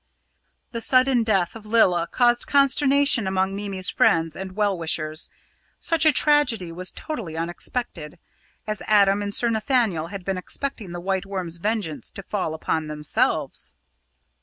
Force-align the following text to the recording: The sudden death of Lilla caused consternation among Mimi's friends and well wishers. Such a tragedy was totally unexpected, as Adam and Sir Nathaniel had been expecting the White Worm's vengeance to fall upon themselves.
The 0.71 0.81
sudden 0.81 1.21
death 1.21 1.55
of 1.55 1.67
Lilla 1.67 2.07
caused 2.07 2.47
consternation 2.47 3.27
among 3.27 3.55
Mimi's 3.55 3.91
friends 3.91 4.35
and 4.35 4.53
well 4.55 4.75
wishers. 4.75 5.29
Such 5.77 6.07
a 6.07 6.11
tragedy 6.11 6.71
was 6.71 6.89
totally 6.89 7.37
unexpected, 7.37 8.17
as 8.65 8.81
Adam 8.87 9.21
and 9.21 9.31
Sir 9.31 9.49
Nathaniel 9.49 10.07
had 10.07 10.25
been 10.25 10.39
expecting 10.39 10.91
the 10.91 10.99
White 10.99 11.27
Worm's 11.27 11.57
vengeance 11.57 12.09
to 12.13 12.23
fall 12.23 12.55
upon 12.55 12.87
themselves. 12.87 13.73